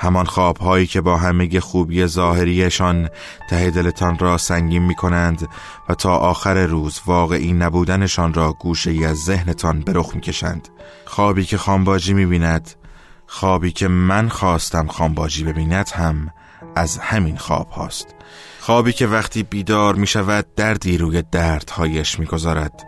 [0.00, 3.08] همان خوابهایی که با همه خوبی ظاهریشان
[3.50, 5.48] ته دلتان را سنگین می کنند
[5.88, 10.68] و تا آخر روز واقعی نبودنشان را گوشه ای از ذهنتان به رخ می کشند
[11.04, 12.70] خوابی که خانباجی می بیند
[13.26, 16.30] خوابی که من خواستم خانباجی ببیند هم
[16.76, 18.14] از همین خواب هاست.
[18.60, 22.86] خوابی که وقتی بیدار می شود دردی روی دردهایش می گذارد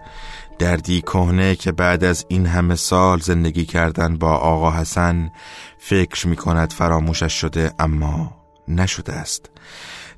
[0.62, 5.30] دردی کهنه که بعد از این همه سال زندگی کردن با آقا حسن
[5.78, 8.36] فکر می کند فراموشش شده اما
[8.68, 9.50] نشده است.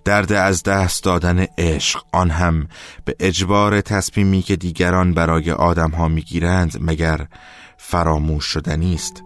[0.04, 2.68] درد از دست دادن عشق آن هم
[3.04, 7.26] به اجبار تصمیمی که دیگران برای آدم ها می گیرند مگر
[7.86, 9.22] فراموش شدنی است.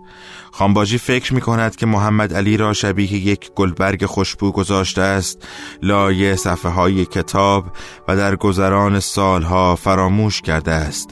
[0.52, 5.48] خانباجی فکر می کند که محمد علی را شبیه یک گلبرگ خوشبو گذاشته است.
[5.82, 7.64] لای صفحه های کتاب
[8.08, 11.10] و در گذران سالها فراموش کرده است.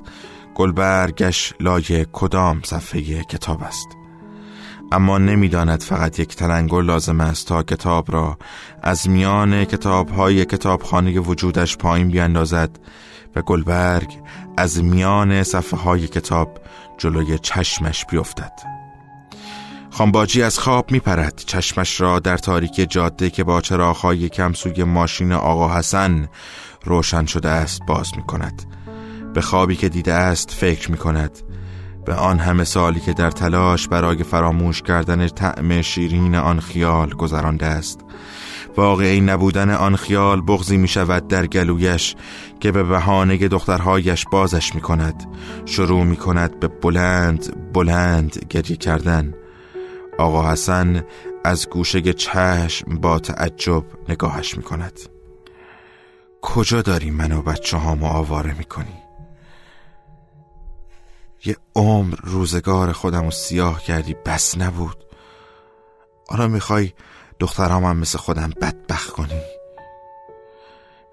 [0.55, 3.89] گلبرگش لای کدام صفحه کتاب است؟
[4.93, 8.39] اما نمی‌داند فقط یک تلنگر لازم است تا کتاب را
[8.83, 12.79] از میان کتاب های کتابخانه وجودش پایین بیاندازد.
[13.37, 14.11] و گلبرگ
[14.57, 16.59] از میان صفحه های کتاب
[16.99, 18.53] جلوی چشمش بیفتد.
[19.91, 21.43] خانباجی از خواب میپرد.
[21.47, 26.29] چشمش را در تاریک جاده که با چراغهای کم سوی ماشین آقا حسن
[26.85, 28.63] روشن شده است باز می کند
[29.35, 31.39] به خوابی که دیده است فکر می کند
[32.05, 37.67] به آن همه سالی که در تلاش برای فراموش کردن طعم شیرین آن خیال گذرانده
[37.67, 38.01] است.
[38.77, 42.17] واقعی نبودن آن خیال بغزی می شود در گلویش
[42.61, 45.27] که به بهانه دخترهایش بازش می کند
[45.65, 49.35] شروع می کند به بلند بلند گریه کردن.
[50.19, 51.05] آقا حسن
[51.45, 55.01] از گوشه چشم با تعجب نگاهش می کند
[56.43, 59.03] کجا داری منو بچه هامو آواره می کنی؟
[61.45, 64.97] یه عمر روزگار خودم رو سیاه کردی بس نبود.
[66.29, 66.93] حالا می‌خوای
[67.39, 69.43] دخترام هم مثل خودم بدبخت کنی.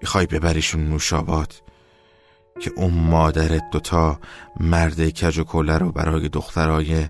[0.00, 1.54] می‌خوای ببریشون نوشاباد
[2.60, 4.20] که اون مادر دوتا
[4.60, 7.08] مرد کج و کله رو برای دخترای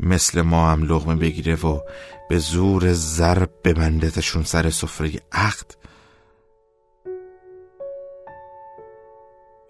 [0.00, 1.80] مثل ما هم لغمه بگیره و
[2.28, 5.66] به زور ضرب ببندتشون سر سفره عقد.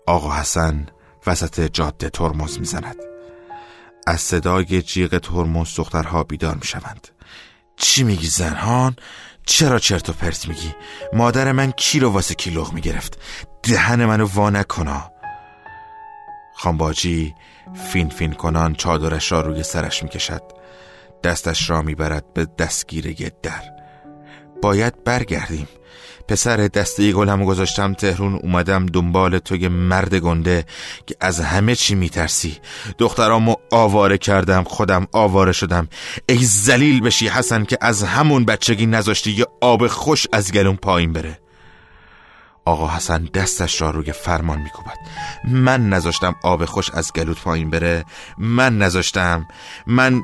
[0.07, 0.87] آقا حسن
[1.27, 2.97] وسط جاده ترمز می‌زند.
[4.07, 7.09] از صدای جیغ ترمز دخترها بیدار می‌شوند.
[7.77, 8.97] چی میگی زنهان؟
[9.47, 10.75] چرا چرت و پرت میگی؟
[11.13, 13.19] مادر من کی رو واسه کی لغ می‌گرفت؟
[13.63, 15.11] دهن منو وا نکنا
[16.57, 17.35] خانباجی
[17.93, 20.43] فین فین کنان چادرش را روی سرش می‌کشد
[21.25, 23.63] دستش را می‌برد به دستگیره در
[24.63, 25.69] باید برگردیم
[26.29, 30.65] پسر دسته گلم گذاشتم تهرون اومدم دنبال توی مرد گنده
[31.07, 32.59] که از همه چی میترسی.
[32.99, 35.89] دخترامو آواره کردم خودم آواره شدم.
[36.29, 41.13] ای زلیل بشی حسن که از همون بچگی نذاشتی یه آب خوش از گلون پایین
[41.13, 41.39] بره.
[42.65, 44.97] آقا حسن دستش را روی فرمان میکوبد.
[45.49, 48.05] من نذاشتم آب خوش از گلوت پایین بره.
[48.39, 49.47] من نذاشتم.
[49.87, 50.23] من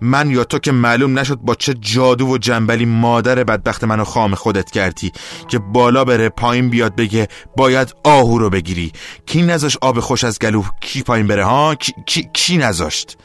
[0.00, 4.34] من, یا تو که معلوم نشد با چه جادو و جنبلی مادر بدبخت منو خام
[4.34, 5.12] خودت کردی
[5.48, 8.92] که بالا بره پایین بیاد بگه باید آهو رو بگیری.
[9.26, 13.18] کی نذاشت آب خوش از گلو؟ کی پایین بره ها؟ کی, کی, کی نذاشت؟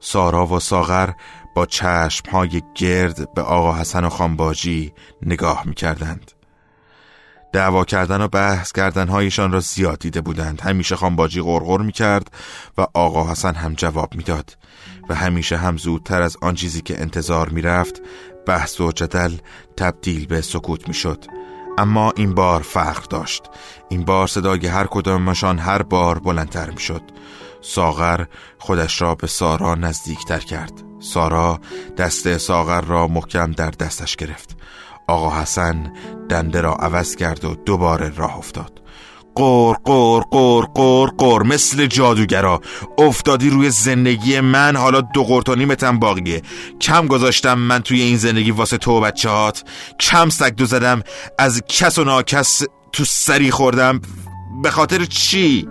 [0.00, 1.10] سارا و ساغر
[1.54, 6.32] با چشم های گرد به آقا حسن و خانباجی نگاه می کردند.
[7.52, 10.60] دعوا کردن و بحث کردن هایشان را زیاد دیده بودند.
[10.60, 12.30] همیشه خانباجی غرغر می کرد
[12.78, 14.56] و آقا حسن هم جواب می‌داد.
[15.08, 18.02] و همیشه هم زودتر از آن چیزی که انتظار می رفت
[18.46, 19.36] بحث و جدل
[19.76, 21.24] تبدیل به سکوت می شد
[21.78, 23.42] اما این بار فرق داشت.
[23.88, 27.02] این بار صدای هر کدامشان هر بار بلندتر می شد
[27.60, 28.24] ساغر
[28.58, 30.72] خودش را به سارا نزدیکتر کرد.
[31.00, 31.60] سارا
[31.98, 34.56] دست ساغر را محکم در دستش گرفت.
[35.10, 35.92] آقا حسن
[36.28, 38.82] دنده را عوض کرد و دوباره راه افتاد.
[39.34, 42.60] قور قور قور قور قور مثل جادوگرا.
[42.98, 46.42] افتادی روی زندگی من حالا دو قرتانیمتم باقیه.
[46.80, 49.64] کم گذاشتم من توی این زندگی واسه تو و بچه هات
[50.00, 51.02] کم سگ دو زدم
[51.38, 54.00] از کس و ناکس تو سری خوردم.
[54.62, 55.68] به خاطر چی؟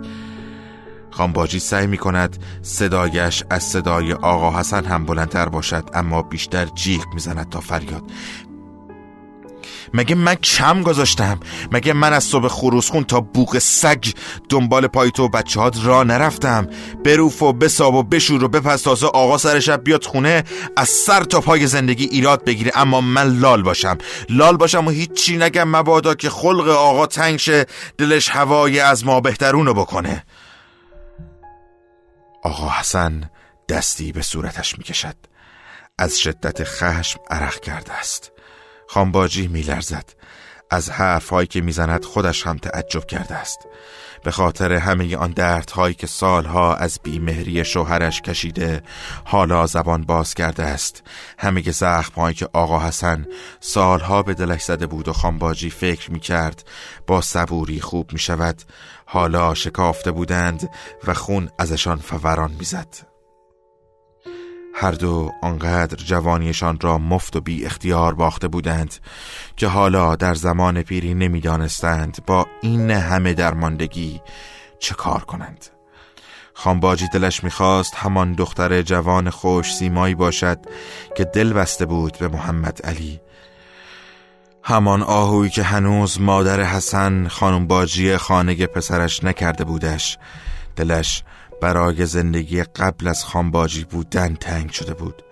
[1.10, 7.04] خانباجی سعی می کند صدایش از صدای آقا حسن هم بلندتر باشد اما بیشتر جیغ
[7.14, 8.02] می‌زند تا فریاد.
[9.94, 11.40] مگه من کم گذاشتم؟
[11.72, 14.04] مگه من از صبح خروسخون تا بوق سگ
[14.48, 16.66] دنبال پای تو بچه هات را نرفتم؟
[17.04, 20.44] بروف و بساب و بشور و بپس تازه آقا سر شب بیاد خونه
[20.76, 23.98] از سر تا پای زندگی ایراد بگیره اما من لال باشم.
[24.28, 27.66] لال باشم و هیچی نگم مبادا که خلق آقا تنگ شه
[27.98, 30.24] دلش هوای از ما بهترونو بکنه.
[32.42, 33.30] آقا حسن
[33.68, 35.16] دستی به صورتش می‌کشد.
[35.98, 38.32] از شدت خشم عرق کرده است.
[38.92, 40.04] خانباجی میلرزد.
[40.70, 43.58] از حرفهایی که می‌زند خودش هم تعجب کرده است.
[44.24, 48.82] به خاطر همه آن دردهایی که سالها از بیمهری شوهرش کشیده
[49.24, 51.02] حالا زبان باز کرده است.
[51.38, 53.26] همه زخمهایی که آقا حسن
[53.60, 56.64] سالها به دلش زده بود و خانباجی فکر می‌کرد
[57.06, 58.62] با صبوری خوب می‌شود
[59.06, 60.70] حالا شکافته بودند
[61.06, 63.09] و خون ازشان فوران می‌زد.
[64.80, 68.94] هر دو آنقدر جوانیشان را مفت و بی اختیار باخته بودند
[69.56, 74.20] که حالا در زمان پیری نمی‌دانستند با این همه درماندگی
[74.78, 75.66] چه کار کنند.
[76.54, 80.58] خانباجی دلش می‌خواست همان دختر جوان خوش سیمایی باشد
[81.16, 83.20] که دل بسته بود به محمد علی.
[84.62, 90.18] همان آهویی که هنوز مادر حسن خانم باجی خانه پسرش نکرده بودش
[90.76, 91.24] دلش
[91.60, 95.22] برای زندگی قبل از خانباجی بودن تنگ شده بود.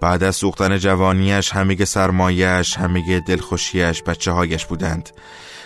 [0.00, 5.08] بعد از سوختن جوانیش همه سرمایش همه دلخوشیش بچه هایش بودند.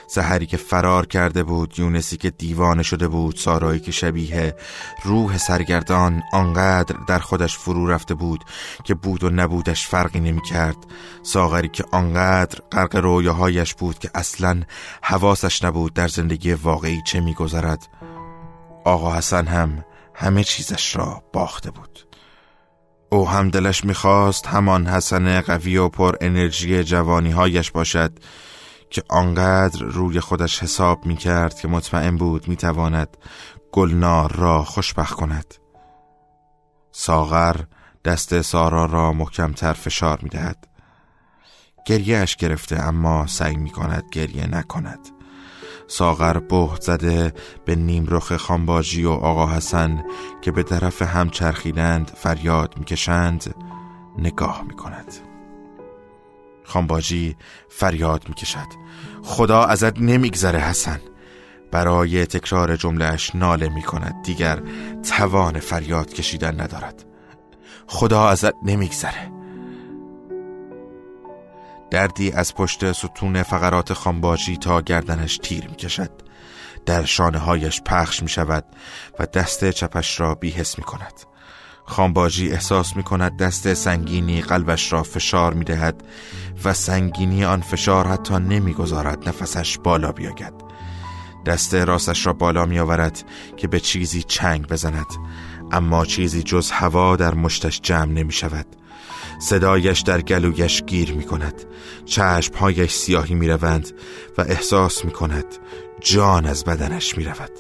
[0.07, 4.55] سحری که فرار کرده بود یونسی که دیوانه شده بود سارایی که شبیه
[5.05, 8.45] روح سرگردان آنقدر در خودش فرو رفته بود
[8.85, 10.77] که بود و نبودش فرقی نمی کرد
[11.23, 14.63] ساغری که آنقدر غرق رویاهایش بود که اصلا
[15.03, 17.89] حواسش نبود در زندگی واقعی چه میگذرد.
[18.85, 19.85] آقا حسن هم
[20.19, 22.07] همه چیزش را باخته بود.
[23.11, 28.19] او هم دلش می‌خواست همان حسن قوی و پر انرژی جوانی هایش باشد
[28.91, 33.17] که آنقدر روی خودش حساب می‌کرد که مطمئن بود می‌تواند
[33.73, 35.55] گلنار را خوشبخت کند.
[36.93, 37.57] ساغر
[38.05, 40.69] دست سارا را محکمتر فشار می‌دهد.
[41.87, 45.16] گریهش گرفته اما سعی می‌کند گریه نکند.
[45.89, 47.35] ساغر بهت زده
[47.65, 50.05] به نیم رخ خانباجی و آقا حسن
[50.43, 53.55] که به طرف هم چرخیدند فریاد می‌کشند
[54.19, 55.15] نگاه می‌کند.
[56.65, 57.37] خانباجی
[57.69, 58.67] فریاد می‌کشد.
[59.23, 61.01] خدا ازت نمیگذره حسن.
[61.73, 64.23] برای تکرار جملهش ناله می‌کند.
[64.23, 64.63] دیگر
[65.03, 67.05] توان فریاد کشیدن ندارد.
[67.87, 69.36] خدا ازت نمیگذره.
[71.91, 76.11] دردی از پشت ستون فقرات خانباجی تا گردنش تیر می کشد
[76.87, 78.65] در شانه هایش پخش می شود
[79.19, 81.13] و دست چپش را بیحس می کند
[81.85, 86.05] خانباجی احساس می کند دست سنگینی قلبش را فشار می دهد
[86.65, 90.55] و سنگینی آن فشار حتی نمی گذارد نفسش بالا بیاید.
[91.47, 93.25] دست راستش را بالا می آورد
[93.57, 95.07] که به چیزی چنگ بزند
[95.73, 98.67] اما چیزی جز هوا در مشتش جمع نمی شود
[99.39, 101.65] صدایش در گلویش گیر می کند
[102.05, 103.93] چشمهایش سیاهی می روند
[104.39, 105.45] و احساس می کند
[106.01, 107.53] جان از بدنش می رود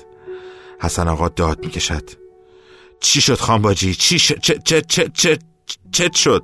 [0.80, 2.10] حسن آقا داد می کشد
[3.00, 5.38] چی شد خانباجی؟ چی شد؟ چه چه چه چه
[5.92, 6.42] چه شد؟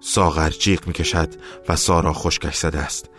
[0.00, 1.34] ساغر جیغ می کشد
[1.68, 3.10] و سارا خشکش زده است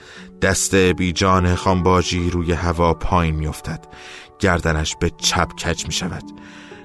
[0.41, 3.88] دست بی جان خانباجی روی هوا پایین می افتد
[4.39, 6.23] گردنش به چپ کج می شود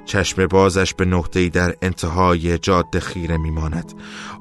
[0.04, 3.92] چشم بازش به نقطه‌ای در انتهای جاده خیره میماند.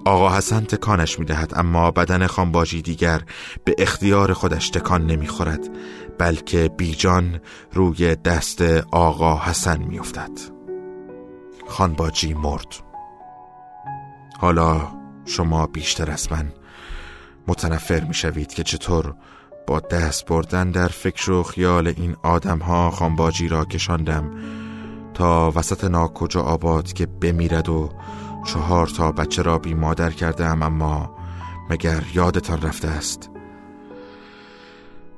[0.05, 3.21] آقا حسن تکانش می‌دهد اما بدن خانباجی دیگر
[3.63, 5.69] به اختیار خودش تکان نمی‌خورد
[6.17, 7.39] بلکه بیجان
[7.73, 8.61] روی دست
[8.91, 10.31] آقا حسن میافتد.
[11.67, 12.75] خانباجی مرد.
[14.39, 14.87] حالا
[15.25, 16.51] شما بیشتر از من
[17.47, 19.15] متنفر می‌شوید که چطور
[19.67, 24.31] با دست بردن در فکر و خیال این آدمها خانباجی را کشاندم.
[25.13, 27.89] تا وسط ناکجا آباد که بمیرد و
[28.45, 31.15] چهار تا بچه را بی مادر کرده اما
[31.69, 33.29] مگر یادتان رفته است؟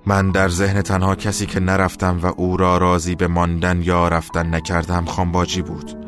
[0.06, 4.56] من در ذهن تنها کسی که نرفتم و او را راضی به ماندن یا رفتن
[4.56, 6.06] نکردم خانباجی بود.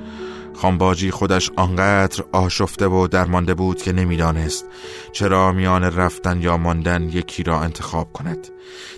[0.58, 4.66] خانباجی خودش آنقدر آشفته و درمانده بود که نمی‌دانست
[5.12, 8.48] چرا میان رفتن یا ماندن یکی را انتخاب کند.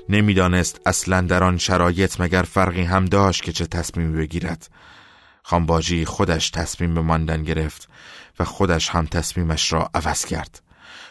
[0.10, 4.70] نمی‌دانست اصلا در آن شرایط مگر فرقی هم داشت که چه تصمیمی بگیرد.
[5.44, 7.90] خانباجی خودش تصمیم به ماندن گرفت
[8.40, 10.62] و خودش هم تصمیمش را عوض کرد.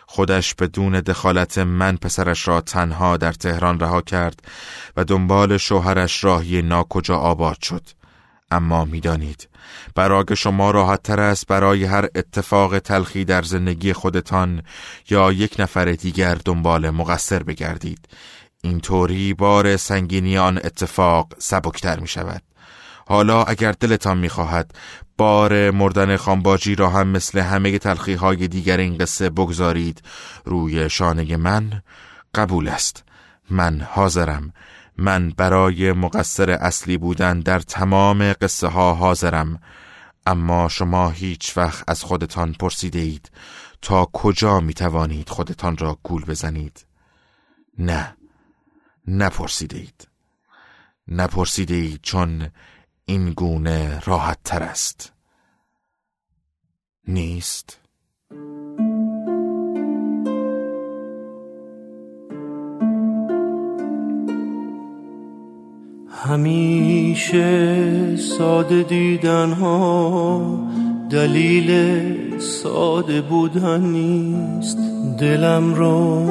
[0.07, 4.43] خودش بدون دخالت من پسرش را تنها در تهران رها کرد
[4.97, 7.83] و دنبال شوهرش راهی ناکجا آباد شد.
[8.51, 9.49] اما می‌دانید
[9.95, 14.63] برای شما راحت تر است برای هر اتفاق تلخی در زندگی خودتان
[15.11, 18.09] یا یک نفر دیگر دنبال مقصر بگردید.
[18.63, 22.43] اینطوری بار سنگینی آن اتفاق سبکتر می شود
[23.07, 24.75] حالا اگر دلتان می‌خواهد
[25.19, 30.03] بار مردن خانباجی را هم مثل همه تلخی های دیگر این قصه بگذارید
[30.45, 31.83] روی شانه من
[32.35, 33.05] قبول است.
[33.51, 34.53] من حاضرم
[34.99, 39.61] من برای مقصر اصلی بودن در تمام قصه ها حاضرم.
[40.27, 43.31] اما شما هیچ وقت از خودتان پرسیده اید
[43.83, 46.87] تا کجا می توانید خودتان را گول بزنید.
[47.79, 48.17] نه
[49.09, 50.09] نپرسیده اید.
[51.09, 52.51] نپرسیده اید چون
[53.05, 55.13] این گونه راحت تر است.
[57.09, 57.81] نیست؟
[66.29, 70.59] همیشه ساده دیدن ها
[71.11, 71.71] دلیل
[72.39, 74.79] ساده بودن نیست.
[75.19, 76.27] دلم رو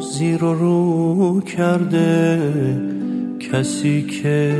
[0.00, 2.42] زیر و رو کرده.
[3.52, 4.54] کسی که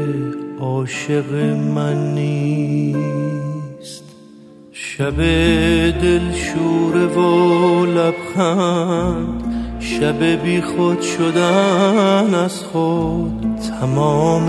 [0.61, 1.35] عاشق
[1.75, 4.05] من نیست.
[4.73, 5.17] شب
[6.03, 9.42] دل شور و لبخند
[10.01, 14.49] شب بی خود شدن از خود تمام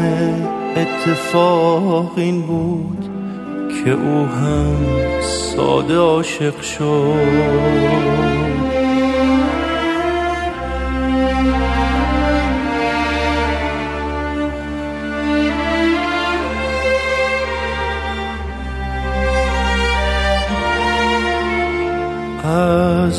[0.76, 3.06] اتفاق این بود
[3.70, 4.76] که او هم
[5.22, 8.43] ساده عاشق شد.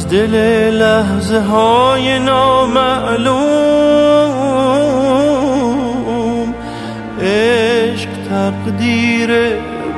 [0.05, 0.35] از دل
[0.71, 3.35] لحظه های نامعلوم.
[7.21, 9.31] عشق تقدیر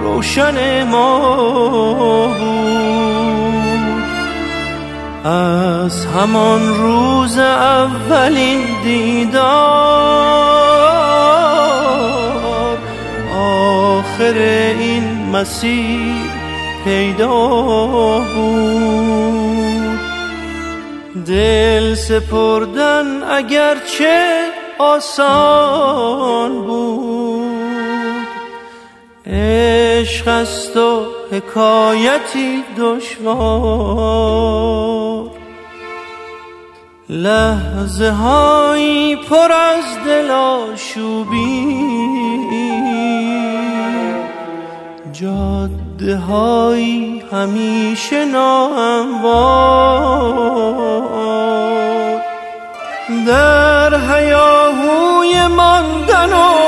[0.03, 2.35] روشن ما
[5.25, 9.57] از همان روز اولین دیدار
[13.37, 14.35] آخر
[14.79, 16.17] این مسیر
[16.85, 17.49] پیدا
[18.35, 19.26] بود.
[21.27, 24.49] دل سپردن اگرچه
[24.79, 28.27] آسان بود.
[29.27, 34.27] عشق است و حکایتی دشوار.
[37.09, 41.67] لحظه هایی پر از دل آشوبی.
[45.13, 49.77] جاده هایی همیشه ناهموار
[53.27, 56.66] در هیاهوی ماندن و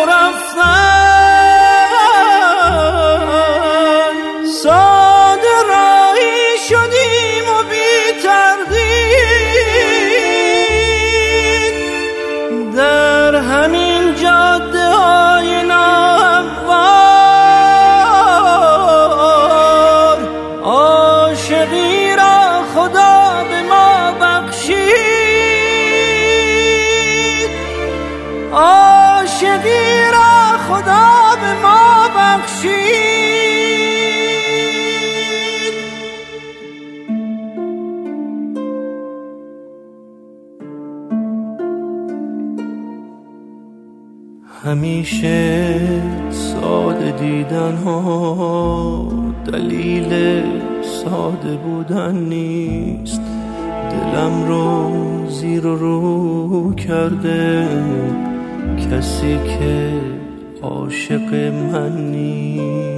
[45.18, 45.90] همیشه
[46.30, 49.08] ساده دیدن ها
[49.52, 50.42] دلیل
[50.82, 53.20] ساده بودن نیست.
[53.90, 54.90] دلم رو
[55.30, 57.68] زیر و رو کرده
[58.90, 59.92] کسی که
[60.62, 61.34] عاشق
[61.72, 62.97] من نیست.